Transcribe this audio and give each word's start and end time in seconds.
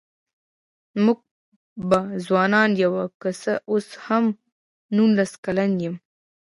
مونږ 1.03 1.19
به 1.89 1.99
ځوانان 2.25 2.69
يوو 2.83 3.03
که 3.21 3.29
څه 3.41 3.53
اوس 3.71 3.87
هم 4.05 4.25
نوولس 4.95 5.31
کلن 5.45 5.71
يم 5.85 5.95